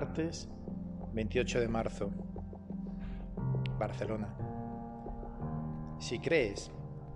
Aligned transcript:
Martes 0.00 0.48
28 1.12 1.60
de 1.60 1.68
marzo, 1.68 2.10
Barcelona. 3.78 4.34
Si 5.98 6.18
crees 6.20 6.70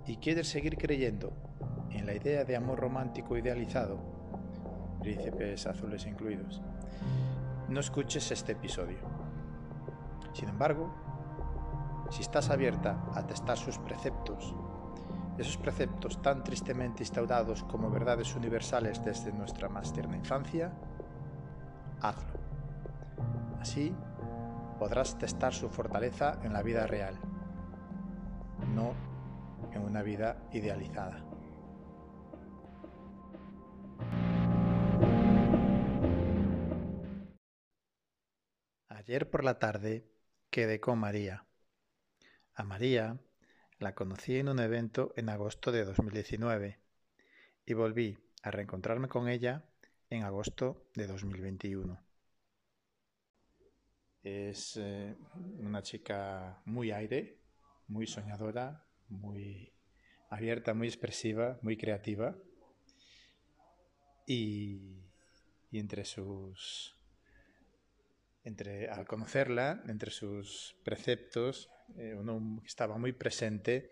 y 0.05 0.17
quieres 0.17 0.49
seguir 0.49 0.77
creyendo 0.77 1.33
en 1.89 2.05
la 2.05 2.13
idea 2.13 2.45
de 2.45 2.55
amor 2.55 2.79
romántico 2.79 3.35
idealizado, 3.35 3.97
príncipes 5.01 5.65
azules 5.65 6.05
incluidos, 6.05 6.61
no 7.69 7.79
escuches 7.79 8.29
este 8.29 8.51
episodio. 8.51 8.99
Sin 10.33 10.49
embargo, 10.49 10.93
si 12.11 12.21
estás 12.21 12.51
abierta 12.51 13.03
a 13.15 13.25
testar 13.25 13.57
sus 13.57 13.79
preceptos, 13.79 14.53
esos 15.39 15.57
preceptos 15.57 16.21
tan 16.21 16.43
tristemente 16.43 17.01
instaurados 17.01 17.63
como 17.63 17.89
verdades 17.89 18.35
universales 18.35 19.03
desde 19.03 19.33
nuestra 19.33 19.69
más 19.69 19.91
tierna 19.91 20.17
infancia, 20.17 20.71
hazlo. 21.99 22.34
Así 23.65 23.91
podrás 24.77 25.17
testar 25.17 25.51
su 25.51 25.71
fortaleza 25.71 26.39
en 26.43 26.53
la 26.53 26.61
vida 26.61 26.85
real, 26.85 27.19
no 28.75 28.93
en 29.73 29.81
una 29.81 30.03
vida 30.03 30.47
idealizada. 30.53 31.25
Ayer 38.87 39.31
por 39.31 39.43
la 39.43 39.57
tarde 39.57 40.11
quedé 40.51 40.79
con 40.79 40.99
María. 40.99 41.47
A 42.53 42.63
María 42.63 43.17
la 43.79 43.95
conocí 43.95 44.37
en 44.37 44.49
un 44.49 44.59
evento 44.59 45.11
en 45.15 45.27
agosto 45.27 45.71
de 45.71 45.85
2019 45.85 46.79
y 47.65 47.73
volví 47.73 48.19
a 48.43 48.51
reencontrarme 48.51 49.07
con 49.07 49.27
ella 49.27 49.65
en 50.11 50.21
agosto 50.21 50.85
de 50.93 51.07
2021. 51.07 52.04
Es 54.25 54.75
eh, 54.77 55.15
una 55.59 55.83
chica 55.83 56.59
muy 56.65 56.89
aire, 56.89 57.37
muy 57.87 58.07
soñadora, 58.07 58.83
muy 59.07 59.71
abierta, 60.31 60.73
muy 60.73 60.87
expresiva, 60.87 61.59
muy 61.61 61.77
creativa. 61.77 62.35
Y, 64.25 65.03
y 65.69 65.77
entre 65.77 66.05
sus. 66.05 66.97
Entre, 68.43 68.89
al 68.89 69.05
conocerla, 69.05 69.83
entre 69.87 70.09
sus 70.09 70.75
preceptos, 70.83 71.69
eh, 71.95 72.15
uno 72.17 72.61
que 72.61 72.67
estaba 72.67 72.97
muy 72.97 73.13
presente 73.13 73.91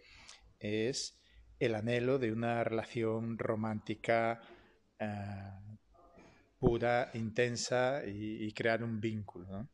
es 0.58 1.22
el 1.60 1.76
anhelo 1.76 2.18
de 2.18 2.32
una 2.32 2.64
relación 2.64 3.38
romántica 3.38 4.42
eh, 4.98 5.52
pura, 6.58 7.12
intensa 7.14 8.02
y, 8.04 8.46
y, 8.46 8.52
crear 8.52 8.84
un 8.84 9.00
vínculo. 9.00 9.46
¿no? 9.46 9.70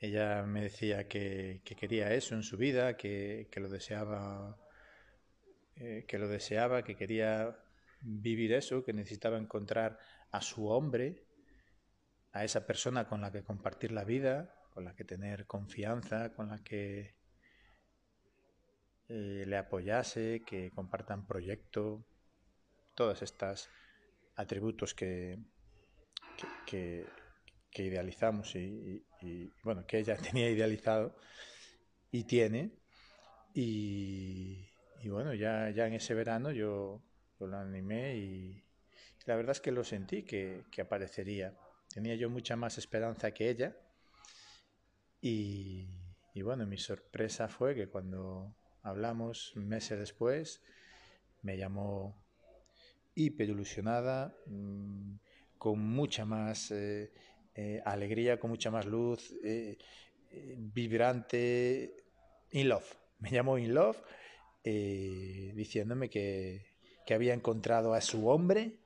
Ella 0.00 0.42
me 0.44 0.62
decía 0.62 1.06
que, 1.06 1.60
que, 1.64 1.76
quería 1.76 2.14
eso 2.14 2.34
en 2.34 2.42
su 2.42 2.56
vida, 2.56 2.96
que, 2.96 3.48
que 3.50 3.60
lo 3.60 3.68
deseaba, 3.68 4.58
eh, 5.76 6.04
que 6.08 6.18
lo 6.18 6.26
deseaba, 6.26 6.82
que 6.82 6.96
quería 6.96 7.58
vivir 8.00 8.52
eso, 8.54 8.82
que 8.82 8.94
necesitaba 8.94 9.38
encontrar 9.38 9.98
a 10.30 10.40
su 10.40 10.68
hombre, 10.68 11.26
a 12.32 12.44
esa 12.44 12.66
persona 12.66 13.06
con 13.08 13.20
la 13.20 13.30
que 13.30 13.42
compartir 13.42 13.92
la 13.92 14.04
vida, 14.04 14.54
con 14.72 14.84
la 14.84 14.94
que 14.94 15.04
tener 15.04 15.46
confianza, 15.46 16.32
con 16.32 16.48
la 16.48 16.62
que 16.62 17.14
eh, 19.08 19.44
le 19.46 19.56
apoyase, 19.56 20.42
que 20.46 20.70
compartan 20.70 21.26
proyecto, 21.26 22.06
todos 22.94 23.22
estos 23.22 23.68
atributos 24.36 24.94
que, 24.94 25.38
que, 26.64 27.06
que 27.70 27.84
idealizamos 27.84 28.54
y, 28.56 29.04
bueno, 29.62 29.86
que 29.86 29.98
ella 29.98 30.16
tenía 30.32 30.50
idealizado 30.50 31.16
y 32.10 32.24
tiene. 32.24 32.72
Y, 33.54 34.68
bueno, 35.06 35.34
ya, 35.34 35.70
ya 35.70 35.86
en 35.86 35.94
ese 35.94 36.14
verano 36.14 36.50
yo, 36.50 37.02
yo 37.38 37.46
lo 37.46 37.56
animé 37.56 38.16
y 38.16 38.64
la 39.26 39.36
verdad 39.36 39.52
es 39.52 39.60
que 39.60 39.72
lo 39.72 39.84
sentí 39.84 40.22
que, 40.24 40.64
que 40.70 40.82
aparecería. 40.82 41.54
Tenía 41.92 42.14
yo 42.14 42.30
mucha 42.30 42.56
más 42.56 42.78
esperanza 42.78 43.32
que 43.32 43.50
ella. 43.50 43.76
Y, 45.20 45.88
bueno, 46.42 46.66
mi 46.66 46.78
sorpresa 46.78 47.48
fue 47.48 47.74
que 47.74 47.88
cuando 47.88 48.54
hablamos 48.82 49.52
meses 49.56 49.98
después, 49.98 50.62
me 51.42 51.56
llamó 51.56 52.16
hiper 53.14 53.50
ilusionada, 53.50 54.34
mmm, 54.46 55.16
con 55.58 55.78
mucha 55.78 56.24
más 56.24 56.70
eh, 56.70 57.12
eh, 57.54 57.82
alegría, 57.84 58.38
con 58.38 58.50
mucha 58.50 58.70
más 58.70 58.86
luz, 58.86 59.34
eh, 59.42 59.76
eh, 60.30 60.54
vibrante, 60.58 61.96
in 62.52 62.68
love. 62.68 62.96
Me 63.18 63.30
llamó 63.30 63.58
in 63.58 63.74
love, 63.74 63.98
diciéndome 64.64 66.08
que, 66.08 66.64
que, 67.04 67.14
había 67.14 67.34
encontrado 67.34 67.92
a 67.92 68.00
su 68.00 68.28
hombre, 68.28 68.78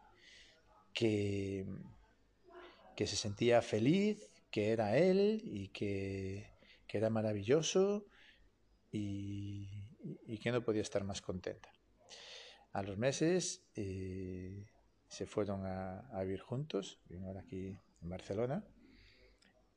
que, 0.93 1.67
que 2.97 3.07
se 3.07 3.17
sentía 3.17 3.63
feliz, 3.63 4.29
que 4.51 4.71
era 4.71 4.97
él 4.97 5.41
y 5.45 5.69
que, 5.69 6.51
que 6.87 6.99
era 6.99 7.11
maravilloso 7.11 8.07
y, 8.91 9.69
que 10.43 10.53
no 10.53 10.63
podía 10.65 10.83
estar 10.83 11.05
más 11.05 11.23
contenta. 11.23 11.73
A 12.73 12.83
los 12.83 12.99
meses 12.99 13.65
se 13.73 15.27
fueron 15.27 15.65
a, 15.65 16.21
vivir 16.23 16.41
juntos, 16.41 17.01
vivimos 17.09 17.29
ahora 17.29 17.41
aquí 17.41 17.79
en 18.05 18.11
Barcelona. 18.11 18.65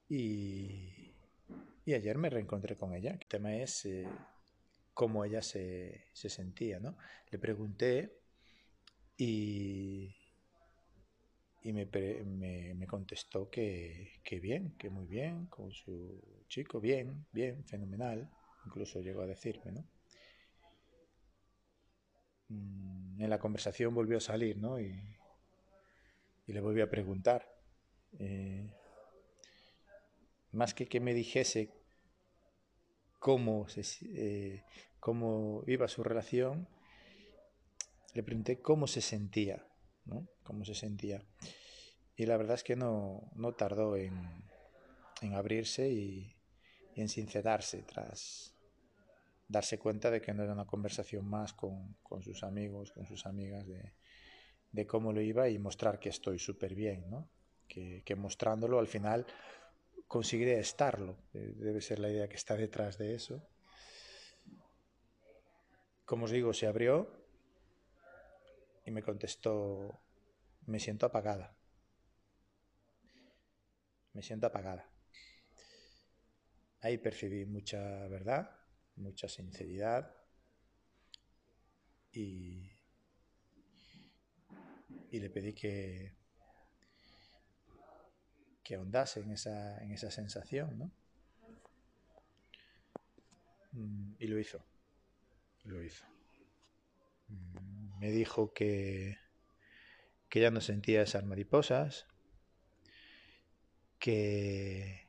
Y, 0.09 1.13
y, 1.85 1.93
ayer 1.93 2.17
me 2.17 2.29
reencontré 2.29 2.77
con 2.77 2.93
ella. 2.93 3.11
El 3.11 3.27
tema 3.27 3.55
es 3.55 3.85
eh, 3.85 4.07
cómo 4.93 5.25
ella 5.25 5.41
se, 5.41 6.05
se, 6.13 6.29
sentía, 6.29 6.79
¿no? 6.79 6.97
Le 7.31 7.39
pregunté 7.39 8.19
y, 9.17 10.15
y 11.63 11.73
me, 11.73 11.85
me, 11.85 12.73
me, 12.73 12.87
contestó 12.87 13.49
que, 13.49 14.21
que, 14.23 14.39
bien, 14.39 14.77
que 14.77 14.89
muy 14.89 15.07
bien, 15.07 15.47
con 15.47 15.71
su 15.71 16.45
chico, 16.47 16.79
bien, 16.79 17.25
bien, 17.31 17.65
fenomenal. 17.65 18.29
Incluso 18.65 19.01
llegó 19.01 19.21
a 19.21 19.27
decirme, 19.27 19.71
¿no? 19.71 19.85
Mm, 22.49 23.21
en 23.21 23.29
la 23.29 23.39
conversación 23.39 23.93
volvió 23.93 24.17
a 24.17 24.21
salir, 24.21 24.57
¿no? 24.57 24.79
Y, 24.79 24.93
y 26.45 26.53
le 26.53 26.61
volví 26.61 26.79
a 26.79 26.89
preguntar 26.89 27.56
eh, 28.19 28.69
más 30.51 30.73
que 30.73 30.87
que 30.87 30.99
me 30.99 31.13
dijese 31.13 31.71
cómo, 33.19 33.67
eh, 34.01 34.63
cómo 34.99 35.63
iba 35.67 35.87
su 35.87 36.03
relación, 36.03 36.67
le 38.13 38.23
pregunté 38.23 38.61
cómo 38.61 38.87
se 38.87 39.01
sentía, 39.01 39.67
¿no? 40.05 40.27
Cómo 40.43 40.65
se 40.65 40.73
sentía. 40.73 41.23
Y 42.15 42.25
la 42.25 42.37
verdad 42.37 42.55
es 42.55 42.63
que 42.63 42.75
no, 42.75 43.29
no 43.35 43.53
tardó 43.53 43.95
en, 43.95 44.13
en 45.21 45.33
abrirse 45.35 45.89
y, 45.89 46.35
y, 46.95 47.01
en 47.01 47.09
sincerarse 47.09 47.83
tras 47.83 48.53
darse 49.47 49.79
cuenta 49.79 50.11
de 50.11 50.19
que 50.19 50.33
no 50.33 50.43
era 50.43 50.53
una 50.53 50.65
conversación 50.65 51.25
más 51.25 51.53
con, 51.53 51.95
con 52.03 52.21
sus 52.21 52.43
amigos, 52.43 52.91
con 52.91 53.05
sus 53.05 53.25
amigas, 53.25 53.65
de, 53.65 53.93
de 54.71 54.87
cómo 54.87 55.13
lo 55.13 55.21
iba 55.21 55.47
y 55.47 55.57
mostrar 55.57 55.99
que 55.99 56.09
estoy 56.09 56.39
súper 56.39 56.75
bien, 56.75 57.09
¿no? 57.09 57.29
Que, 57.67 58.15
mostrándolo 58.15 58.79
al 58.79 58.87
final 58.87 59.25
conseguiré 60.07 60.59
estarlo. 60.59 61.17
Eh, 61.33 61.53
debe 61.57 61.81
ser 61.81 61.99
la 61.99 62.09
idea 62.09 62.29
que 62.29 62.35
está 62.35 62.55
detrás 62.55 62.97
de 62.97 63.15
eso. 63.15 63.47
Como 66.05 66.25
os 66.25 66.31
digo, 66.31 66.53
se 66.53 66.67
abrió 66.67 67.11
y 68.85 68.91
me 68.91 69.03
contestó, 69.03 69.99
me 70.65 70.79
siento 70.79 71.05
apagada. 71.05 71.55
Me 74.13 74.23
siento 74.23 74.47
apagada. 74.47 74.89
Ahí 76.81 76.97
percibí 76.97 77.45
mucha 77.45 78.07
verdad, 78.07 78.49
mucha 78.95 79.27
sinceridad 79.27 80.15
y, 82.13 82.71
y 85.11 85.19
le 85.19 85.29
pedí 85.29 85.53
que, 85.53 86.15
que 88.67 88.75
ahondase 88.75 89.21
en 89.21 89.31
esa, 89.31 89.81
en 89.81 89.91
esa 89.93 90.11
sensación, 90.11 90.77
¿no? 90.77 90.91
Mm, 93.71 94.15
y 94.19 94.27
lo 94.27 94.37
hizo, 94.37 94.61
lo 95.63 95.81
hizo. 95.81 96.05
Mm, 97.29 97.99
me 97.99 98.11
dijo 98.11 98.51
que, 98.53 99.19
que 100.27 100.41
ya 100.41 100.51
no 100.51 100.59
sentía 100.59 101.01
esas 101.01 101.23
mariposas, 101.23 102.07
que, 103.99 105.07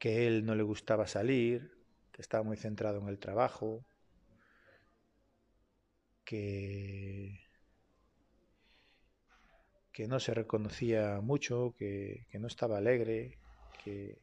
que 0.00 0.26
él 0.26 0.44
no 0.44 0.56
le 0.56 0.64
gustaba 0.64 1.06
salir, 1.06 1.78
que 2.10 2.22
estaba 2.22 2.42
muy 2.42 2.56
centrado 2.56 2.98
en 2.98 3.06
el 3.06 3.20
trabajo, 3.20 3.86
que 6.24 7.40
que 9.98 10.06
no 10.06 10.20
se 10.20 10.32
reconocía 10.32 11.20
mucho, 11.20 11.74
que, 11.76 12.24
que 12.30 12.38
no 12.38 12.46
estaba 12.46 12.78
alegre, 12.78 13.36
que, 13.82 14.16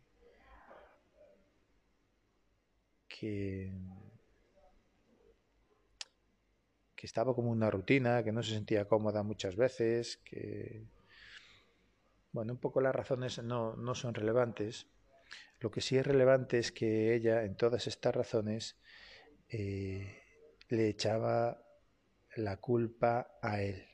que, 3.10 3.74
estaba 7.04 7.36
como 7.36 7.51
una 7.51 7.69
rutina, 7.69 8.24
que 8.24 8.31
no 8.31 8.42
se 8.42 8.54
sentía 8.54 8.88
cómoda 8.88 9.22
muchas 9.22 9.57
veces, 9.57 10.16
que, 10.24 10.86
bueno, 12.31 12.54
un 12.54 12.60
poco 12.60 12.80
las 12.80 12.95
razones 12.95 13.44
no, 13.44 13.75
no 13.75 13.95
son 13.95 14.13
relevantes. 14.13 14.88
Lo 15.60 15.72
que 15.72 15.81
sí 15.81 15.98
es 15.98 16.07
relevante 16.07 16.57
es 16.57 16.72
que 16.72 17.13
ella, 17.13 17.44
en 17.44 17.57
todas 17.57 17.86
estas 17.88 18.16
razones, 18.16 18.77
eh, 19.50 20.24
le 20.69 20.88
echaba 20.88 21.62
la 22.38 22.56
culpa 22.62 23.38
a 23.42 23.62
él. 23.62 23.86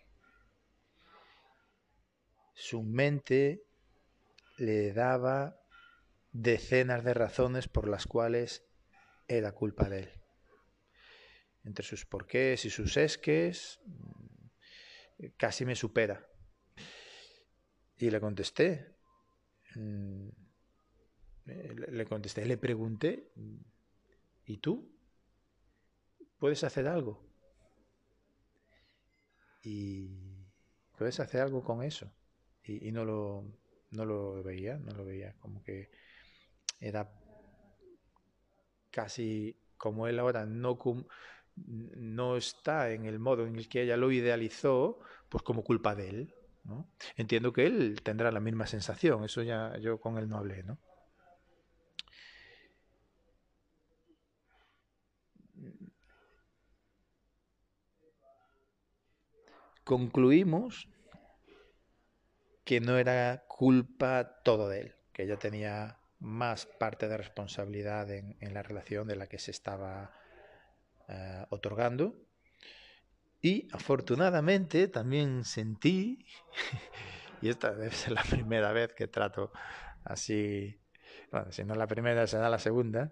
Su 2.61 2.83
mente 2.83 3.65
le 4.57 4.93
daba 4.93 5.59
decenas 6.31 7.03
de 7.03 7.15
razones 7.15 7.67
por 7.67 7.87
las 7.87 8.05
cuales 8.05 8.63
era 9.27 9.51
culpa 9.51 9.89
de 9.89 10.01
él. 10.01 10.11
Entre 11.63 11.83
sus 11.83 12.05
porqués 12.05 12.63
y 12.65 12.69
sus 12.69 12.97
esques, 12.97 13.79
mm, 13.83 15.25
casi 15.37 15.65
me 15.65 15.75
supera. 15.75 16.23
Y 17.97 18.11
le 18.11 18.21
contesté. 18.21 18.95
Mm, 19.73 20.29
le 21.45 22.05
contesté, 22.05 22.45
le 22.45 22.57
pregunté, 22.57 23.31
¿y 24.45 24.57
tú? 24.57 24.87
¿Puedes 26.37 26.63
hacer 26.63 26.87
algo? 26.87 27.27
Y 29.63 30.45
puedes 30.95 31.19
hacer 31.19 31.41
algo 31.41 31.63
con 31.63 31.81
eso. 31.81 32.13
Y, 32.63 32.91
no, 32.91 33.05
lo, 33.05 33.45
no 33.91 34.05
lo 34.05 34.43
veía, 34.43 34.77
no 34.77 34.91
lo 34.93 35.05
veía. 35.05 35.35
Como 35.39 35.63
que 35.63 35.89
era 36.79 37.11
casi 38.91 39.57
como 39.77 40.07
él 40.07 40.19
ahora 40.19 40.45
no, 40.45 40.77
no 41.55 42.37
está 42.37 42.91
en 42.91 43.05
el 43.05 43.19
modo 43.19 43.47
en 43.47 43.55
el 43.55 43.67
que 43.67 43.81
ella 43.81 43.97
lo 43.97 44.11
idealizó, 44.11 44.99
pues 45.29 45.43
como 45.43 45.63
culpa 45.63 45.95
de 45.95 46.09
él. 46.09 46.35
¿no? 46.63 46.87
Entiendo 47.15 47.51
que 47.53 47.65
él 47.65 48.01
tendrá 48.03 48.31
la 48.31 48.39
misma 48.39 48.67
sensación, 48.67 49.23
eso 49.23 49.41
ya 49.41 49.77
yo 49.79 49.99
con 49.99 50.17
él 50.17 50.29
no 50.29 50.37
hablé, 50.37 50.63
¿no? 50.63 50.77
Concluimos 59.83 60.87
que 62.71 62.79
no 62.79 62.97
era 62.97 63.43
culpa 63.49 64.39
todo 64.45 64.69
de 64.69 64.79
él, 64.79 64.95
que 65.11 65.23
ella 65.23 65.35
tenía 65.35 65.99
más 66.19 66.65
parte 66.65 67.09
de 67.09 67.17
responsabilidad 67.17 68.09
en, 68.09 68.37
la 68.53 68.63
relación 68.63 69.09
de 69.09 69.17
la 69.17 69.27
que 69.27 69.39
se 69.39 69.51
estaba 69.51 70.13
eh, 71.09 71.45
otorgando. 71.49 72.15
Y 73.41 73.67
afortunadamente 73.73 74.87
también 74.87 75.43
sentí, 75.43 76.25
y 77.41 77.49
esta 77.49 77.73
debe 77.73 77.91
ser 77.91 78.13
la 78.13 78.23
primera 78.23 78.71
vez 78.71 78.93
que 78.93 79.09
trato 79.09 79.51
así, 80.05 80.79
bueno, 81.29 81.51
si 81.51 81.65
no 81.65 81.75
la 81.75 81.87
primera 81.87 82.25
será 82.25 82.47
la 82.47 82.59
segunda, 82.59 83.11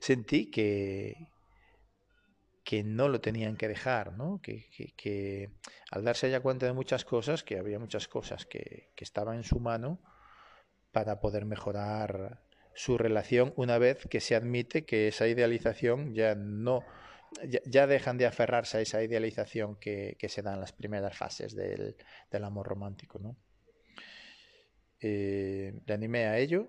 sentí 0.00 0.50
que, 0.50 1.28
que 2.66 2.82
no 2.82 3.08
lo 3.08 3.20
tenían 3.20 3.56
que 3.56 3.68
dejar, 3.68 4.14
¿no? 4.14 4.40
Que, 4.42 5.50
al 5.92 6.04
darse 6.04 6.28
ya 6.28 6.40
cuenta 6.40 6.66
de 6.66 6.72
muchas 6.72 7.04
cosas, 7.04 7.44
que 7.44 7.58
había 7.58 7.78
muchas 7.78 8.08
cosas 8.08 8.44
que, 8.44 8.90
que 8.96 9.04
estaban 9.04 9.36
en 9.36 9.44
su 9.44 9.60
mano 9.60 10.00
para 10.90 11.20
poder 11.20 11.44
mejorar 11.44 12.42
su 12.74 12.98
relación 12.98 13.54
una 13.54 13.78
vez 13.78 14.08
que 14.10 14.18
se 14.18 14.34
admite 14.34 14.84
que 14.84 15.06
esa 15.06 15.28
idealización 15.28 16.12
ya 16.12 16.34
no 16.34 16.82
ya, 17.66 17.86
dejan 17.86 18.18
de 18.18 18.26
aferrarse 18.26 18.78
a 18.78 18.80
esa 18.80 19.00
idealización 19.00 19.76
que, 19.76 20.16
se 20.28 20.42
da 20.42 20.54
en 20.54 20.60
las 20.60 20.72
primeras 20.72 21.16
fases 21.16 21.54
del, 21.54 21.94
amor 22.42 22.66
romántico. 22.66 23.20
¿no? 23.20 23.36
Eh, 25.00 25.72
le 25.86 25.94
animé 25.94 26.26
a 26.26 26.38
ello 26.38 26.66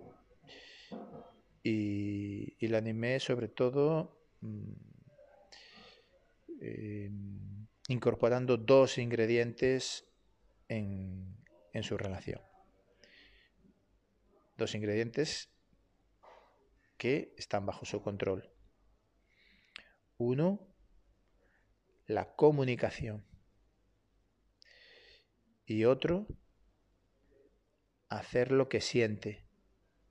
y, 1.64 2.56
y 2.64 2.68
le 2.68 2.78
animé 2.78 3.20
sobre 3.20 3.48
todo 3.48 4.22
mm, 4.42 4.87
eh, 6.62 7.10
incorporando 7.88 8.58
dos 8.58 8.98
ingredientes 8.98 10.06
en, 10.68 11.38
en 11.74 11.84
su 11.84 11.98
relación. 11.98 12.42
Dos 14.58 14.74
ingredientes 14.76 15.50
que 16.98 17.34
están 17.38 17.66
bajo 17.66 17.86
su 17.86 18.02
control. 18.02 18.50
Uno, 20.18 20.68
la 22.08 22.36
comunicación. 22.36 23.24
Y 25.66 25.86
otro, 25.86 26.28
hacer 28.10 28.52
lo 28.52 28.70
que 28.70 28.82
siente, 28.82 29.46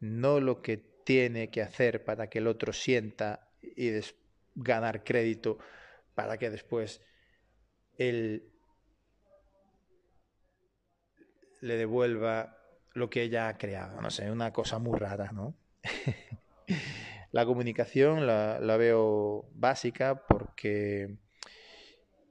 no 0.01 0.41
lo 0.41 0.63
que 0.63 0.77
tiene 0.77 1.51
que 1.51 1.63
hacer 1.63 2.05
para 2.05 2.29
que 2.29 2.39
el 2.39 2.47
otro 2.47 2.73
sienta 2.73 3.49
y 3.63 3.91
ganar 4.55 5.05
crédito 5.05 5.59
para 6.17 6.39
que 6.39 6.51
después 6.51 7.03
él 7.99 8.51
le 11.61 11.77
devuelva 11.77 12.59
lo 12.95 13.11
que 13.11 13.23
ella 13.23 13.49
ha 13.49 13.59
creado. 13.59 14.01
No 14.01 14.11
sé, 14.11 14.31
una 14.31 14.53
cosa 14.53 14.79
muy 14.79 14.99
rara, 14.99 15.31
¿no? 15.33 15.55
La 17.33 17.45
comunicación 17.45 18.27
la, 18.27 18.77
veo 18.79 19.51
básica 19.53 20.27
porque 20.27 21.19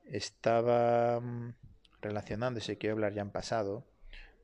estaba 0.05 1.19
mm, 1.19 1.53
relacionándose, 2.01 2.79
quiero 2.79 2.95
hablar 2.95 3.13
ya 3.13 3.21
en 3.21 3.29
pasado, 3.29 3.85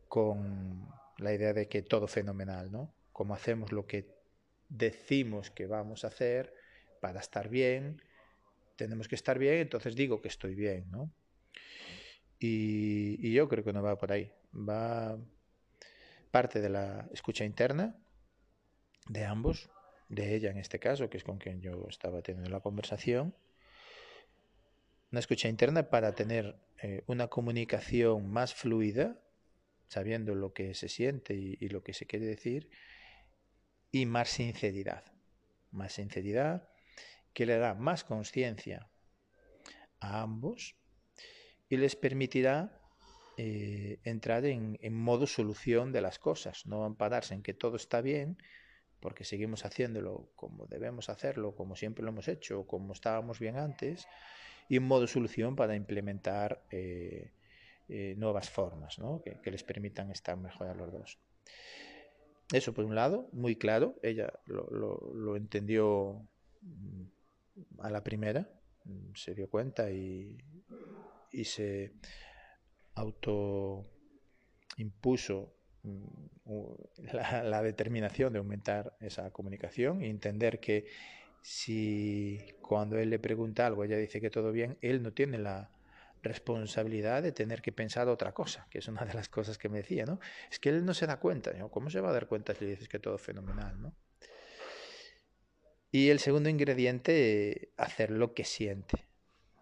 con 0.07 0.87
la 1.17 1.33
idea 1.33 1.53
de 1.53 1.67
que 1.67 1.81
todo 1.81 2.07
fenomenal, 2.07 2.71
¿no? 2.71 2.93
Como 3.11 3.33
hacemos 3.33 3.71
lo 3.71 3.87
que 3.87 4.13
decimos 4.69 5.49
que 5.49 5.65
vamos 5.65 6.03
a 6.03 6.09
hacer 6.09 6.53
para 6.99 7.21
estar 7.21 7.49
bien, 7.49 7.99
tenemos 8.81 9.07
que 9.07 9.13
estar 9.13 9.37
bien, 9.37 9.59
entonces 9.59 9.95
digo 9.95 10.21
que 10.21 10.27
estoy 10.27 10.55
bien, 10.55 10.89
¿no? 10.89 11.13
Y, 12.39 13.31
yo 13.31 13.47
creo 13.47 13.63
que 13.63 13.73
no 13.73 13.83
va 13.83 13.95
por 13.99 14.11
ahí. 14.11 14.31
Va 14.55 15.19
parte 16.31 16.59
de 16.61 16.69
la 16.69 17.07
escucha 17.13 17.45
interna 17.45 17.95
de 19.07 19.23
ambos, 19.23 19.69
de 20.09 20.33
ella 20.33 20.49
en 20.49 20.57
este 20.57 20.79
caso, 20.79 21.11
que 21.11 21.17
es 21.17 21.23
con 21.23 21.37
quien 21.37 21.61
yo 21.61 21.85
estaba 21.89 22.23
teniendo 22.23 22.49
la 22.49 22.61
conversación, 22.61 23.35
una 25.11 25.19
escucha 25.19 25.47
interna 25.47 25.91
para 25.91 26.15
tener 26.15 26.55
eh, 26.81 27.03
una 27.05 27.27
comunicación 27.27 28.31
más 28.31 28.55
fluida, 28.55 29.21
sabiendo 29.89 30.33
lo 30.33 30.53
que 30.53 30.73
se 30.73 30.89
siente 30.89 31.35
y, 31.35 31.69
lo 31.69 31.83
que 31.83 31.93
se 31.93 32.07
quiere 32.07 32.25
decir, 32.25 32.71
y 33.91 34.07
más 34.07 34.29
sinceridad. 34.29 35.03
Más 35.69 35.93
sinceridad 35.93 36.70
que 37.33 37.45
le 37.45 37.57
da 37.57 37.73
más 37.73 38.03
conciencia 38.03 38.89
a 39.99 40.21
ambos 40.21 40.75
y 41.69 41.77
les 41.77 41.95
permitirá 41.95 42.81
eh, 43.37 43.99
entrar 44.03 44.45
en, 44.45 44.77
modo 44.93 45.25
solución 45.25 45.91
de 45.91 46.01
las 46.01 46.19
cosas, 46.19 46.65
no 46.65 46.83
ampararse 46.83 47.33
en 47.33 47.41
que 47.41 47.53
todo 47.53 47.77
está 47.77 48.01
bien, 48.01 48.37
porque 48.99 49.23
seguimos 49.23 49.65
haciéndolo 49.65 50.29
como 50.35 50.67
debemos 50.67 51.09
hacerlo, 51.09 51.55
como 51.55 51.75
siempre 51.75 52.03
lo 52.03 52.09
hemos 52.09 52.27
hecho, 52.27 52.67
como 52.67 52.93
estábamos 52.93 53.39
bien 53.39 53.57
antes, 53.57 54.07
y 54.67 54.77
un 54.77 54.83
modo 54.83 55.07
solución 55.07 55.55
para 55.55 55.75
implementar 55.75 56.61
eh, 56.71 57.31
eh, 57.89 58.15
nuevas 58.17 58.49
formas 58.49 58.99
¿no? 58.99 59.21
que, 59.23 59.51
les 59.51 59.63
permitan 59.63 60.11
estar 60.11 60.37
mejor 60.37 60.67
a 60.67 60.75
los 60.75 60.91
dos. 60.91 61.19
Eso 62.51 62.73
por 62.73 62.85
un 62.85 62.95
lado, 62.95 63.29
muy 63.31 63.55
claro, 63.55 63.95
ella 64.03 64.31
lo, 64.45 64.69
lo, 64.69 65.35
entendió 65.35 66.27
mm, 66.61 67.03
a 67.79 67.89
la 67.89 68.03
primera, 68.03 68.49
mm, 68.85 69.13
se 69.15 69.33
dio 69.35 69.49
cuenta 69.49 69.91
y, 69.91 70.37
y 71.31 71.43
se 71.43 71.93
auto 72.95 73.85
impuso 74.77 75.53
Mm, 75.83 76.75
la, 77.43 77.63
determinación 77.63 78.33
de 78.33 78.39
aumentar 78.39 78.95
esa 78.99 79.31
comunicación 79.31 80.03
y 80.03 80.09
entender 80.09 80.59
que 80.59 80.85
si 81.41 82.39
cuando 82.61 82.99
él 82.99 83.09
le 83.09 83.17
pregunta 83.17 83.65
algo 83.65 83.83
ella 83.83 83.97
dice 83.97 84.21
que 84.21 84.29
todo 84.29 84.51
bien, 84.51 84.77
él 84.81 85.01
no 85.01 85.11
tiene 85.11 85.39
la 85.39 85.71
responsabilidad 86.21 87.23
de 87.23 87.31
tener 87.31 87.63
que 87.63 87.71
pensar 87.71 88.07
otra 88.07 88.31
cosa, 88.31 88.67
que 88.69 88.77
es 88.77 88.87
una 88.87 89.05
de 89.05 89.15
las 89.15 89.27
cosas 89.27 89.57
que 89.57 89.69
me 89.69 89.79
decía, 89.79 90.05
¿no? 90.05 90.19
Es 90.51 90.59
que 90.59 90.69
él 90.69 90.85
no 90.85 90.93
se 90.93 91.07
da 91.07 91.19
cuenta, 91.19 91.51
¿no? 91.53 91.69
¿Cómo 91.71 91.89
se 91.89 91.99
va 91.99 92.09
a 92.09 92.13
dar 92.13 92.27
cuenta 92.27 92.53
si 92.53 92.65
le 92.65 92.71
dices 92.71 92.87
que 92.87 92.99
todo 92.99 93.17
fenomenal, 93.17 93.81
¿no? 93.81 93.95
Y 95.91 96.09
el 96.09 96.19
segundo 96.19 96.49
ingrediente, 96.49 97.69
hacer 97.77 98.11
lo 98.11 98.33
que 98.33 98.45
siente. 98.45 99.05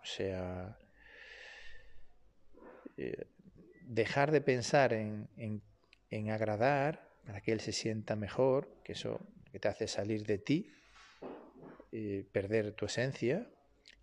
O 0.02 0.06
sea, 0.06 0.78
eh, 2.98 3.26
dejar 3.82 4.32
de 4.32 4.42
pensar 4.42 4.94
en, 4.94 5.28
en, 5.38 6.30
agradar 6.30 7.10
para 7.26 7.42
que 7.42 7.52
él 7.52 7.60
se 7.60 7.72
sienta 7.72 8.16
mejor, 8.16 8.70
que 8.84 8.94
eso 8.94 9.20
que 9.52 9.60
te 9.60 9.68
hace 9.68 9.88
salir 9.88 10.26
de 10.26 10.38
ti, 10.38 10.72
y 11.92 12.22
perder 12.22 12.74
tu 12.74 12.86
esencia, 12.86 13.50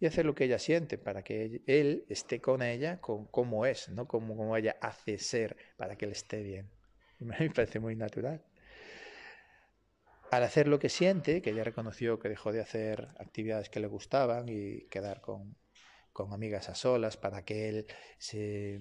y 0.00 0.06
hacer 0.06 0.26
lo 0.26 0.34
que 0.34 0.44
ella 0.44 0.58
siente 0.58 0.98
para 0.98 1.22
que 1.22 1.62
él 1.66 2.04
esté 2.08 2.40
con 2.40 2.62
ella 2.62 3.00
con 3.00 3.26
como 3.26 3.64
es, 3.64 3.88
no 3.88 4.08
como, 4.08 4.36
como 4.36 4.56
ella 4.56 4.76
hace 4.80 5.18
ser 5.18 5.56
para 5.76 5.96
que 5.96 6.06
él 6.06 6.12
esté 6.12 6.42
bien. 6.42 6.68
me 7.20 7.50
parece 7.50 7.78
muy 7.78 7.94
natural. 7.94 8.42
Al 10.30 10.42
hacer 10.42 10.68
lo 10.68 10.78
que 10.78 10.88
siente, 10.88 11.40
que 11.40 11.50
ella 11.50 11.64
reconoció 11.64 12.18
que 12.18 12.28
dejó 12.28 12.52
de 12.52 12.60
hacer 12.60 13.08
actividades 13.18 13.70
que 13.70 13.80
le 13.80 13.86
gustaban 13.86 14.48
y 14.48 14.82
quedar 14.88 15.20
con, 15.20 15.56
con 16.12 16.32
amigas 16.32 16.68
a 16.68 16.74
solas 16.74 17.16
para 17.16 17.44
que 17.44 17.68
él 17.68 17.86
se, 18.18 18.80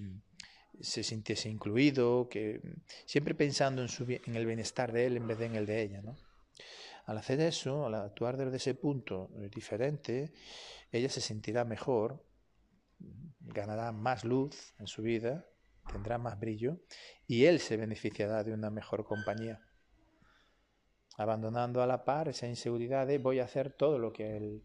se 0.79 1.03
sintiese 1.03 1.49
incluido, 1.49 2.29
que 2.29 2.61
siempre 3.05 3.35
pensando 3.35 3.81
en, 3.81 3.89
su, 3.89 4.03
en 4.03 4.35
el 4.35 4.45
bienestar 4.45 4.91
de 4.91 5.05
él 5.05 5.17
en 5.17 5.27
vez 5.27 5.37
de 5.37 5.45
en 5.45 5.55
el 5.55 5.65
de 5.65 5.81
ella. 5.81 6.01
¿no? 6.01 6.15
Al 7.05 7.17
hacer 7.17 7.39
eso, 7.41 7.85
al 7.85 7.95
actuar 7.95 8.37
desde 8.37 8.57
ese 8.57 8.73
punto 8.73 9.29
diferente, 9.53 10.33
ella 10.91 11.09
se 11.09 11.21
sentirá 11.21 11.63
mejor, 11.63 12.25
ganará 13.39 13.91
más 13.91 14.23
luz 14.23 14.73
en 14.79 14.87
su 14.87 15.03
vida, 15.03 15.45
tendrá 15.91 16.17
más 16.17 16.39
brillo 16.39 16.79
y 17.27 17.45
él 17.45 17.59
se 17.59 17.77
beneficiará 17.77 18.43
de 18.43 18.53
una 18.53 18.69
mejor 18.69 19.05
compañía. 19.05 19.61
Abandonando 21.17 21.81
a 21.81 21.87
la 21.87 22.03
par 22.03 22.27
esa 22.27 22.47
inseguridad 22.47 23.07
de 23.07 23.17
voy 23.17 23.39
a 23.39 23.45
hacer 23.45 23.71
todo 23.71 23.99
lo 23.99 24.11
que 24.11 24.23
a 24.25 24.37
él 24.37 24.63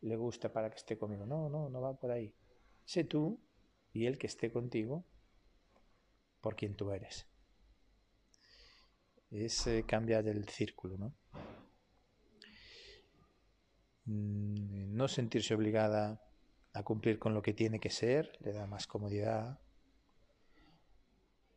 le 0.00 0.16
gusta 0.16 0.52
para 0.52 0.70
que 0.70 0.76
esté 0.76 0.98
conmigo. 0.98 1.26
No, 1.26 1.48
no, 1.48 1.68
no 1.68 1.80
va 1.80 1.98
por 1.98 2.10
ahí. 2.10 2.34
Sé 2.84 3.04
tú 3.04 3.40
y 3.92 4.06
él 4.06 4.18
que 4.18 4.26
esté 4.26 4.50
contigo 4.50 5.04
por 6.40 6.56
quien 6.56 6.76
tú 6.76 6.92
eres. 6.92 7.26
Es 9.30 9.66
eh, 9.66 9.84
cambiar 9.86 10.26
el 10.28 10.48
círculo, 10.48 10.96
¿no? 10.96 11.14
Mm, 14.06 14.94
no 14.94 15.08
sentirse 15.08 15.54
obligada 15.54 16.20
a 16.72 16.82
cumplir 16.82 17.18
con 17.18 17.34
lo 17.34 17.42
que 17.42 17.52
tiene 17.52 17.80
que 17.80 17.90
ser, 17.90 18.36
le 18.40 18.52
da 18.52 18.66
más 18.66 18.86
comodidad, 18.86 19.58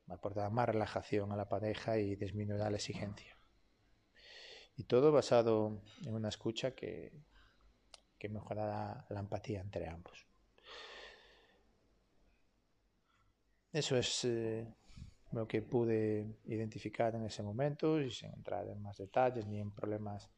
aportará 0.08 0.50
más 0.50 0.68
relajación 0.68 1.32
a 1.32 1.36
la 1.36 1.48
pareja 1.48 1.98
y 2.00 2.16
disminuirá 2.16 2.70
la 2.70 2.78
exigencia. 2.78 3.39
Y 4.80 4.86
todo 4.86 5.12
basado 5.12 5.82
en 6.06 6.14
una 6.14 6.30
escucha 6.30 6.72
que, 6.72 7.12
que 8.18 8.30
mejorará 8.30 9.06
la 9.10 9.20
empatía 9.20 9.60
entre 9.60 9.90
ambos. 9.90 10.26
Eso 13.74 13.98
es 13.98 14.24
eh, 14.24 14.66
lo 15.34 15.46
que 15.46 15.62
pude 15.64 16.40
identificar 16.46 17.14
en 17.14 17.26
ese 17.26 17.44
momento 17.44 18.00
y 18.00 18.10
sin 18.10 18.32
entrar 18.32 18.70
en 18.70 18.82
más 18.82 18.98
detalles 18.98 19.46
ni 19.48 19.60
en 19.60 19.72
problemas 19.72 20.30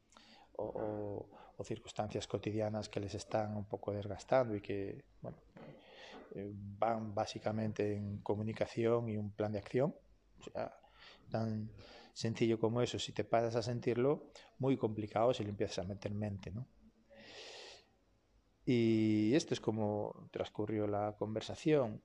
o, 0.58 1.30
circunstancias 1.64 2.26
cotidianas 2.26 2.90
que 2.90 3.00
les 3.00 3.14
están 3.14 3.56
un 3.56 3.66
poco 3.66 3.94
desgastando 3.94 4.56
y 4.56 4.62
que 4.62 5.06
eh, 6.34 6.52
van 6.56 7.14
básicamente 7.14 7.96
en 7.96 8.18
comunicación 8.24 9.08
y 9.08 9.18
un 9.18 9.30
plan 9.30 9.52
de 9.52 9.60
acción. 9.60 9.94
Sencillo 12.14 12.60
como 12.60 12.82
eso, 12.82 13.00
si 13.00 13.12
te 13.12 13.24
paras 13.24 13.56
a 13.56 13.62
sentirlo, 13.62 14.32
muy 14.60 14.78
complicado 14.78 15.34
si 15.34 15.44
lo 15.44 15.50
empiezas 15.50 15.80
a 15.80 15.88
meter 15.88 16.12
en 16.12 16.20
mente. 16.20 16.52
¿no? 16.52 16.68
Y 18.66 19.34
esto 19.36 19.54
es 19.54 19.60
como 19.60 20.30
transcurrió 20.32 20.88
la 20.88 21.16
conversación. 21.18 22.02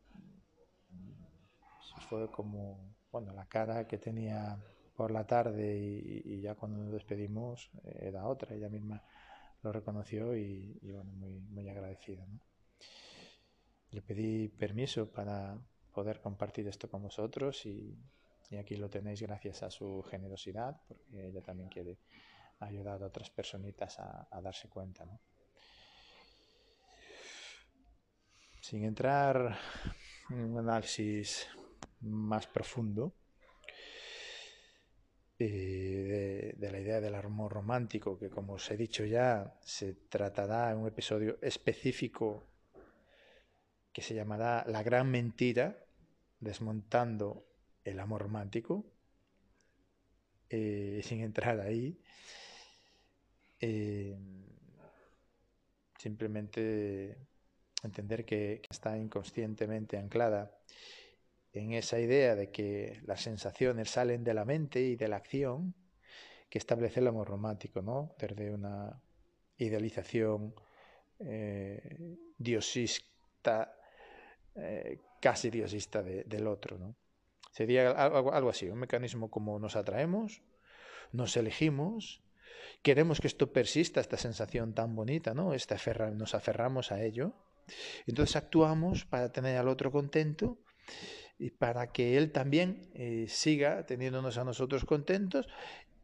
Fue 2.09 2.31
como, 2.31 2.95
bueno, 3.11 3.33
la 3.33 3.47
cara 3.47 3.87
que 3.87 3.99
tenía 3.99 4.59
por 4.97 5.11
la 5.11 5.27
tarde 5.27 5.77
y, 5.77 6.41
ya 6.41 6.55
cuando 6.55 6.79
nos 6.79 6.93
despedimos 6.93 7.71
eh, 7.85 8.09
era 8.09 8.27
otra, 8.27 8.55
ella 8.55 8.69
misma 8.69 9.03
lo 9.63 9.73
reconoció 9.73 10.37
y, 10.37 10.79
bueno, 10.83 11.13
muy, 11.13 11.41
muy 11.41 11.69
agradecida. 11.69 12.27
Le 13.91 14.03
pedí 14.03 14.49
permiso 14.49 15.11
para 15.11 15.59
poder 15.93 16.21
compartir 16.21 16.69
esto 16.69 16.89
con 16.89 17.03
vosotros 17.03 17.67
y, 17.67 17.99
aquí 18.55 18.77
lo 18.77 18.89
tenéis 18.89 19.21
gracias 19.23 19.65
a 19.65 19.71
su 19.71 20.05
generosidad, 20.09 20.81
porque 20.87 21.27
ella 21.27 21.43
también 21.43 21.69
quiere 21.69 21.99
ayudar 22.61 23.03
a 23.03 23.07
otras 23.07 23.31
personitas 23.31 23.99
a, 23.99 24.41
darse 24.41 24.69
cuenta. 24.69 25.05
¿no? 25.05 25.21
Sin 28.61 28.85
entrar 28.85 29.59
en 30.31 30.41
un 30.53 30.59
análisis 30.59 31.49
más 32.01 32.47
profundo, 32.47 33.15
de, 35.39 36.55
de, 36.57 36.71
la 36.71 36.81
idea 36.81 37.01
del 37.01 37.15
amor 37.15 37.53
romántico, 37.53 38.19
que 38.19 38.31
como 38.31 38.55
os 38.55 38.71
he 38.71 38.77
dicho 38.77 39.05
ya, 39.05 39.59
se 39.61 39.93
tratará 39.93 40.71
en 40.71 40.79
un 40.79 40.87
episodio 40.87 41.37
específico 41.43 42.47
que 43.93 44.01
se 44.01 44.15
llamará 44.15 44.65
La 44.67 44.83
gran 44.83 45.11
mentira, 45.11 45.85
desmontando 46.41 47.46
el 47.87 48.01
amor 48.01 48.23
romántico, 48.23 48.85
eh, 50.51 51.01
sin 51.05 51.21
entrar 51.21 51.61
ahí. 51.61 51.99
Eh, 53.61 54.17
simplemente 55.99 57.17
entender 57.83 58.25
que 58.25 58.63
está 58.69 58.99
inconscientemente 58.99 59.97
anclada 59.97 60.59
en 61.53 61.73
esa 61.73 61.99
idea 61.99 62.35
de 62.35 62.51
que 62.51 63.01
las 63.07 63.23
sensaciones 63.23 63.91
salen 63.91 64.25
de 64.25 64.35
la 64.35 64.45
mente 64.45 64.81
y 64.81 64.97
de 64.97 65.09
la 65.09 65.17
acción 65.17 65.75
que 66.51 66.59
establece 66.59 67.01
el 67.01 67.07
amor 67.07 67.29
romántico, 67.29 67.81
¿no? 67.83 68.15
Desde 68.19 68.53
una 68.53 69.01
idealización 69.57 70.55
eh, 71.21 72.19
diosista, 72.37 73.73
casi 75.21 75.51
diosista 75.51 76.03
del 76.03 76.47
otro, 76.47 76.79
¿no? 76.79 76.95
Sería 77.57 77.89
algo, 77.91 78.51
así, 78.51 78.69
un 78.69 78.81
mecanismo 78.81 79.31
como 79.31 79.59
nos 79.59 79.77
atraemos, 79.77 80.43
nos 81.11 81.39
elegimos, 81.39 82.23
queremos 82.83 83.19
que 83.19 83.29
esto 83.29 83.51
persista, 83.51 83.99
esta 83.99 84.19
sensación 84.19 84.75
tan 84.75 84.95
bonita, 84.95 85.33
¿no? 85.33 85.55
Esta 85.55 85.79
nos 86.11 86.35
aferramos 86.35 86.93
a 86.93 87.03
ello. 87.03 87.33
Entonces 88.07 88.37
actuamos 88.37 89.07
para 89.07 89.33
tener 89.33 89.57
al 89.57 89.69
otro 89.69 89.91
contento 89.91 90.59
y 91.39 91.49
para 91.49 91.93
que 91.93 92.19
Él 92.19 92.31
también 92.31 92.91
eh, 92.93 93.25
siga 93.27 93.87
teniéndonos 93.87 94.37
a 94.37 94.45
nosotros 94.45 94.85
contentos 94.85 95.49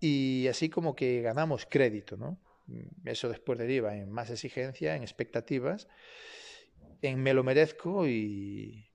y 0.01 0.47
así 0.49 0.71
como 0.71 0.97
que 0.97 1.21
ganamos 1.21 1.67
crédito, 1.67 2.17
¿no? 2.17 2.41
Eso 3.05 3.29
después 3.29 3.59
deriva 3.59 3.95
en 3.95 4.11
más 4.11 4.31
exigencia, 4.31 4.97
en 4.97 5.03
expectativas, 5.03 5.87
en 7.03 7.23
me 7.23 7.35
lo 7.35 7.45
merezco 7.45 8.09
y 8.09 8.92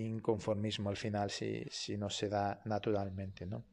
inconformismo 0.00 0.90
al 0.90 0.96
final 0.96 1.30
si, 1.30 1.64
si 1.70 1.96
no 1.96 2.10
se 2.10 2.28
da 2.28 2.60
naturalmente, 2.64 3.46
¿no? 3.46 3.64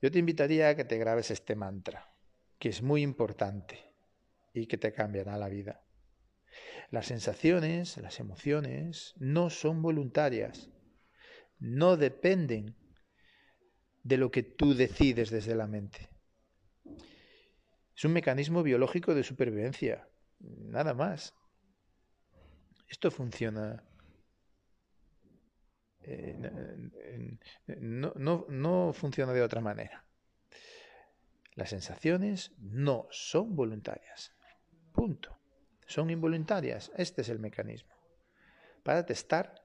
Yo 0.00 0.10
te 0.10 0.18
invitaría 0.18 0.68
a 0.68 0.74
que 0.74 0.84
te 0.84 0.98
grabes 0.98 1.30
este 1.30 1.54
mantra, 1.54 2.12
que 2.58 2.68
es 2.68 2.82
muy 2.82 3.02
importante 3.02 3.92
y 4.52 4.66
que 4.66 4.76
te 4.76 4.92
cambiará 4.92 5.36
la 5.38 5.48
vida. 5.48 5.84
Las 6.90 7.06
sensaciones, 7.06 7.96
las 7.98 8.20
emociones 8.20 9.14
no 9.18 9.48
son 9.48 9.80
voluntarias, 9.80 10.70
no 11.58 11.96
dependen 11.96 12.76
de 14.02 14.16
lo 14.16 14.30
que 14.30 14.42
tú 14.42 14.74
decides 14.74 15.30
desde 15.30 15.54
la 15.54 15.66
mente. 15.66 16.08
Es 17.96 18.04
un 18.04 18.12
mecanismo 18.12 18.62
biológico 18.62 19.14
de 19.14 19.22
supervivencia, 19.22 20.08
nada 20.40 20.94
más. 20.94 21.34
Esto 22.88 23.10
funciona. 23.10 23.84
No, 27.78 28.12
no, 28.16 28.46
no 28.48 28.92
funciona 28.92 29.32
de 29.32 29.42
otra 29.42 29.60
manera. 29.60 30.04
Las 31.54 31.70
sensaciones 31.70 32.52
no 32.58 33.06
son 33.10 33.54
voluntarias. 33.54 34.32
Punto 34.92 35.42
son 35.92 36.10
involuntarias. 36.10 36.90
Este 36.96 37.20
es 37.20 37.28
el 37.28 37.38
mecanismo. 37.38 37.94
Para 38.82 39.06
testar 39.06 39.62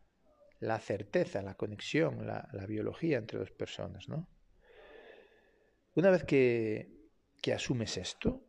la 0.60 0.80
certeza, 0.80 1.42
la 1.42 1.56
conexión, 1.56 2.28
la, 2.28 2.50
biología 2.68 3.18
entre 3.18 3.40
dos 3.40 3.52
personas. 3.52 4.10
¿no? 4.10 4.28
Una 5.96 6.10
vez 6.10 6.24
que, 6.24 6.92
que 7.42 7.54
asumes 7.54 7.98
esto, 7.98 8.44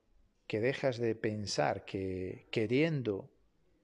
que 0.46 0.60
dejas 0.60 0.98
de 0.98 1.14
pensar 1.14 1.84
que 1.84 2.48
queriendo 2.50 3.30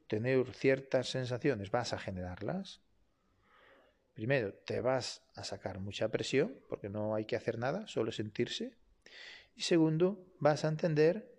tener 0.06 0.52
ciertas 0.54 1.08
sensaciones 1.08 1.70
vas 1.70 1.92
a 1.92 1.99
generarlas, 1.99 2.82
primero 4.14 4.54
te 4.54 4.80
vas 4.80 5.23
a 5.35 5.44
sacar 5.44 5.80
mucha 5.80 6.09
presión, 6.09 6.56
porque 6.68 6.88
no 6.88 7.14
hay 7.14 7.25
que 7.26 7.37
hacer 7.37 7.59
nada, 7.59 7.87
solo 7.87 8.12
sentirse, 8.12 8.76
y 9.56 9.62
segundo, 9.62 10.25
vas 10.38 10.64
a 10.64 10.68
entender 10.68 11.30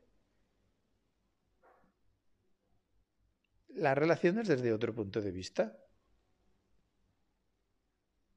las 3.69 3.97
relaciones 3.97 4.47
desde 4.47 4.73
otro 4.73 4.93
punto 4.93 5.21
de 5.21 5.31
vista. 5.31 5.77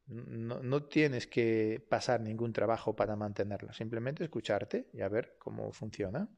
No, 0.06 0.86
tienes 0.86 1.26
que 1.26 1.84
pasar 1.88 2.20
ningún 2.22 2.52
trabajo 2.52 2.96
para 2.96 3.14
mantenerla, 3.14 3.72
simplemente 3.74 4.24
escucharte 4.24 4.88
y 4.94 5.02
a 5.02 5.08
ver 5.08 5.36
cómo 5.38 5.70
funciona. 5.72 6.28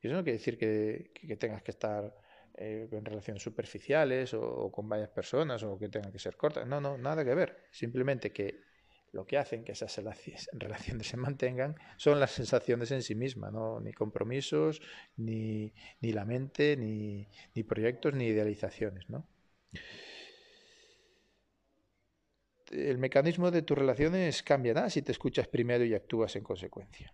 Y 0.00 0.06
eso 0.06 0.16
no 0.16 0.24
quiere 0.24 0.38
decir 0.38 0.58
que 0.58 1.36
tengas 1.38 1.62
que 1.62 1.72
estar 1.72 2.14
eh, 2.54 2.88
en 2.90 3.04
relaciones 3.04 3.42
superficiales 3.42 4.34
o, 4.34 4.70
con 4.70 4.88
varias 4.88 5.10
personas 5.10 5.62
o 5.62 5.78
que 5.78 5.88
tengan 5.88 6.12
que 6.12 6.18
ser 6.18 6.36
cortas. 6.36 6.66
No, 6.66 6.80
no, 6.80 6.98
nada 6.98 7.24
que 7.24 7.34
ver. 7.34 7.68
Simplemente 7.70 8.32
que 8.32 8.60
lo 9.12 9.26
que 9.26 9.38
hacen 9.38 9.64
que 9.64 9.72
esas 9.72 9.96
relaciones 10.52 11.06
se 11.06 11.16
mantengan 11.16 11.76
son 11.96 12.20
las 12.20 12.32
sensaciones 12.32 12.90
en 12.90 13.02
sí 13.02 13.14
mismas, 13.14 13.52
¿no? 13.52 13.80
ni 13.80 13.92
compromisos, 13.92 14.80
ni, 15.16 15.72
ni 16.00 16.12
la 16.12 16.24
mente, 16.24 16.76
ni, 16.76 17.28
ni, 17.54 17.62
proyectos, 17.62 18.14
ni 18.14 18.26
idealizaciones. 18.26 19.08
¿no? 19.08 19.26
El 22.70 22.98
mecanismo 22.98 23.50
de 23.50 23.62
tus 23.62 23.76
relaciones 23.76 24.42
cambiará 24.42 24.90
si 24.90 25.02
te 25.02 25.12
escuchas 25.12 25.48
primero 25.48 25.84
y 25.84 25.94
actúas 25.94 26.36
en 26.36 26.44
consecuencia. 26.44 27.12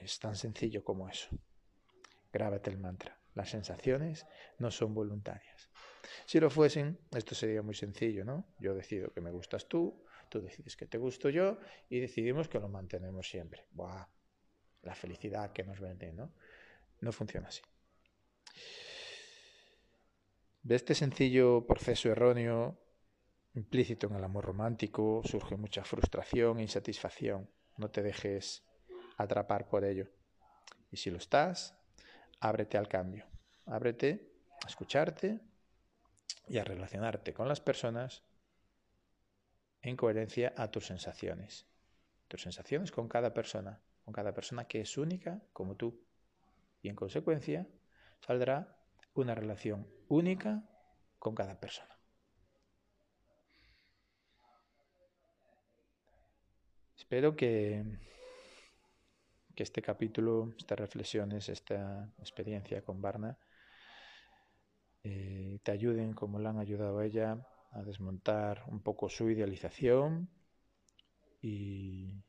Es 0.00 0.18
tan 0.18 0.36
sencillo 0.36 0.82
como 0.84 1.08
eso. 1.08 1.28
Grábate 2.32 2.70
el 2.70 2.78
mantra. 2.78 3.19
Las 3.34 3.50
sensaciones 3.50 4.26
no 4.58 4.70
son 4.70 4.94
voluntarias. 4.94 5.68
Si 6.26 6.40
lo 6.40 6.50
fuesen, 6.50 6.98
esto 7.12 7.34
sería 7.34 7.62
muy 7.62 7.74
sencillo, 7.74 8.24
¿no? 8.24 8.46
Yo 8.58 8.74
decido 8.74 9.12
que 9.12 9.20
me 9.20 9.30
gustas 9.30 9.68
tú, 9.68 10.04
tú 10.28 10.40
decides 10.40 10.76
que 10.76 10.86
te 10.86 10.98
gusto 10.98 11.28
yo 11.28 11.58
y 11.88 12.00
decidimos 12.00 12.48
que 12.48 12.58
lo 12.58 12.68
mantenemos 12.68 13.28
siempre. 13.28 13.66
Buah, 13.72 14.06
la 14.82 14.94
felicidad 14.94 15.52
que 15.52 15.64
nos 15.64 15.80
vende, 15.80 16.12
¿no? 16.12 16.32
No 17.00 17.12
funciona 17.12 17.48
así. 17.48 17.62
De 20.62 20.74
este 20.74 20.94
sencillo 20.94 21.66
proceso 21.66 22.10
erróneo 22.10 22.78
implícito 23.54 24.06
en 24.06 24.14
el 24.14 24.24
amor 24.24 24.44
romántico 24.44 25.22
surge 25.24 25.56
mucha 25.56 25.84
frustración 25.84 26.58
e 26.58 26.62
insatisfacción. 26.62 27.48
No 27.78 27.90
te 27.90 28.02
dejes 28.02 28.64
atrapar 29.16 29.68
por 29.68 29.84
ello. 29.84 30.08
Y 30.90 30.96
si 30.96 31.10
lo 31.10 31.16
estás, 31.16 31.76
ábrete 32.40 32.78
al 32.78 32.88
cambio. 32.88 33.26
Ábrete 33.66 34.32
a 34.64 34.68
escucharte 34.68 35.40
y 36.48 36.58
a 36.58 36.64
relacionarte 36.64 37.32
con 37.32 37.48
las 37.48 37.60
personas 37.60 38.22
en 39.82 39.96
coherencia 39.96 40.52
a 40.56 40.70
tus 40.70 40.86
sensaciones. 40.86 41.66
Tus 42.28 42.42
sensaciones 42.42 42.90
con 42.90 43.08
cada 43.08 43.32
persona, 43.32 43.80
con 44.04 44.12
cada 44.12 44.34
persona 44.34 44.66
que 44.66 44.80
es 44.80 44.98
única 44.98 45.42
como 45.52 45.76
tú. 45.76 46.04
Y 46.82 46.88
en 46.88 46.96
consecuencia 46.96 47.66
saldrá 48.20 48.76
una 49.14 49.34
relación 49.34 49.86
única 50.08 50.64
con 51.18 51.34
cada 51.34 51.60
persona. 51.60 52.00
Espero 56.96 57.34
que, 57.34 57.84
que 59.60 59.64
este 59.64 59.82
capítulo, 59.82 60.54
estas 60.56 60.78
reflexiones, 60.78 61.50
esta 61.50 62.10
experiencia 62.18 62.80
con 62.80 63.02
Barna 63.02 63.36
eh, 65.04 65.58
te 65.62 65.70
ayuden 65.70 66.14
como 66.14 66.38
la 66.38 66.48
han 66.48 66.58
ayudado 66.58 66.98
a 66.98 67.04
ella 67.04 67.46
a 67.72 67.82
desmontar 67.82 68.64
un 68.68 68.80
poco 68.80 69.10
su 69.10 69.28
idealización 69.28 70.30
y, 71.42 72.24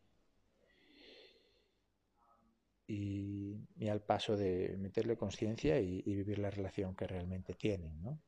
y, 2.86 3.88
al 3.88 4.02
paso 4.02 4.36
de 4.36 4.76
meterle 4.78 5.16
conciencia 5.16 5.80
y, 5.80 6.04
y, 6.06 6.14
vivir 6.14 6.38
la 6.38 6.50
relación 6.50 6.98
que 6.98 7.08
realmente 7.08 7.54
tienen. 7.54 8.04
¿no? 8.04 8.22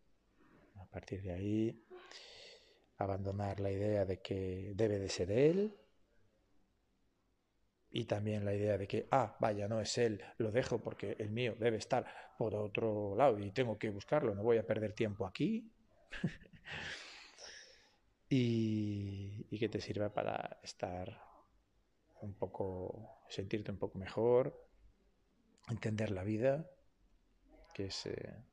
A 0.76 0.86
partir 0.86 1.22
de 1.24 1.34
ahí, 1.34 1.86
abandonar 3.00 3.60
la 3.60 3.70
idea 3.70 4.06
de 4.06 4.22
que 4.22 4.72
debe 4.76 4.98
de 4.98 5.10
ser 5.10 5.30
él 5.30 5.76
y 7.96 8.06
también 8.06 8.44
la 8.44 8.56
idea 8.56 8.76
de 8.76 8.88
que, 8.88 9.08
ah, 9.12 9.38
vaya, 9.40 9.68
no 9.68 9.80
es 9.80 10.00
él, 10.00 10.20
lo 10.40 10.52
dejo 10.52 10.80
porque 10.80 11.16
el 11.20 11.30
mío 11.30 11.56
debe 11.60 11.78
estar 11.78 12.08
por 12.40 12.56
otro 12.56 13.16
lado 13.16 13.38
y 13.38 13.52
tengo 13.52 13.78
que 13.78 13.92
buscarlo, 13.92 14.34
no 14.34 14.42
voy 14.42 14.58
a 14.58 14.66
perder 14.66 14.94
tiempo 14.94 15.28
aquí. 15.28 15.72
y, 18.30 19.60
que 19.60 19.70
te 19.70 19.80
sirva 19.80 20.12
para 20.12 20.60
estar 20.64 21.22
un 22.22 22.34
poco, 22.34 23.22
sentirte 23.30 23.72
un 23.72 23.78
poco 23.78 24.00
mejor, 24.00 24.68
entender 25.70 26.10
la 26.10 26.24
vida, 26.24 26.68
que 27.76 27.86
es 27.86 28.08
eh, 28.08 28.44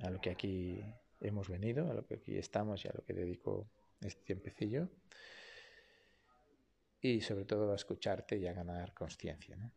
a 0.00 0.10
lo 0.10 0.20
que 0.20 0.30
aquí 0.30 0.84
hemos 1.20 1.48
venido, 1.48 1.90
a 1.90 1.94
lo 1.94 2.06
que 2.06 2.16
aquí 2.16 2.36
estamos 2.36 2.84
y 2.84 2.88
a 2.88 2.92
lo 2.92 3.02
que 3.02 3.14
dedico 3.14 3.70
este 4.02 4.22
tiempecillo. 4.24 4.90
Y 7.02 7.20
sobre 7.20 7.44
todo 7.44 7.72
a 7.72 7.76
escucharte 7.76 8.36
y 8.36 8.46
a 8.46 8.52
ganar 8.52 8.92
conciencia. 8.94 9.56
¿no? 9.56 9.72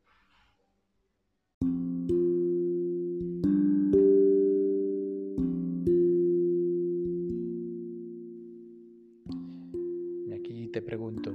te 10.73 10.81
pregunto, 10.81 11.31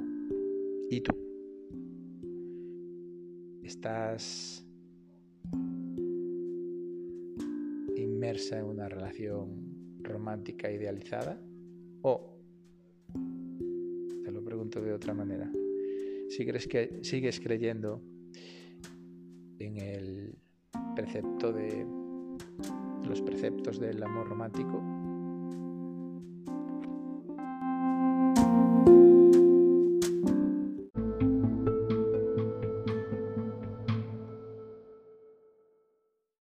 ¿y 0.91 1.01
tú? 1.01 1.13
¿Estás 3.63 4.67
inmersa 7.95 8.59
en 8.59 8.65
una 8.65 8.89
relación 8.89 10.01
romántica 10.03 10.73
idealizada? 10.73 11.41
¿O, 12.03 12.37
te 14.25 14.33
lo 14.33 14.43
pregunto 14.43 14.83
de 14.83 14.93
otra 14.93 15.15
manera, 15.15 15.49
¿sigues, 16.29 16.69
que, 16.69 17.01
sigues 17.03 17.41
creyendo 17.41 18.03
en 19.59 19.77
el 19.77 20.39
precepto 20.95 21.53
de 21.53 21.87
los 23.07 23.23
preceptos 23.23 23.79
del 23.81 24.03
amor 24.03 24.29
romántico? 24.29 24.98